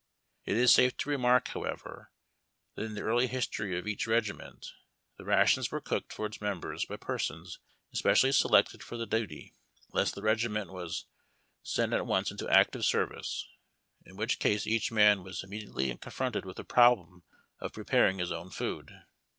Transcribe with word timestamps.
It 0.45 0.57
is 0.57 0.73
safe 0.73 0.97
to 0.97 1.11
remark, 1.11 1.49
however, 1.49 2.11
that 2.73 2.85
in 2.85 2.95
the 2.95 3.03
early 3.03 3.27
history 3.27 3.77
of 3.77 3.85
each 3.85 4.07
regiment 4.07 4.73
the 5.19 5.25
rations 5.25 5.69
were 5.69 5.79
cooked 5.79 6.11
for 6.11 6.25
its 6.25 6.41
members 6.41 6.85
by 6.85 6.97
pei'sons 6.97 7.59
especially 7.93 8.31
selected 8.31 8.81
for 8.81 8.97
the 8.97 9.05
duty, 9.05 9.53
unless 9.93 10.11
the 10.11 10.23
regiment 10.23 10.71
was 10.71 11.05
sent 11.61 11.93
at 11.93 12.07
once 12.07 12.31
into 12.31 12.49
active 12.49 12.83
service, 12.83 13.47
in 14.03 14.15
which 14.15 14.39
case 14.39 14.65
each 14.65 14.91
man 14.91 15.21
was 15.21 15.43
im 15.43 15.51
mediately 15.51 15.95
confronted 15.97 16.45
with 16.45 16.57
the 16.57 16.63
problem 16.63 17.21
of 17.59 17.71
preparing 17.73 18.17
his 18.17 18.31
own 18.31 18.49
food. 18.49 19.01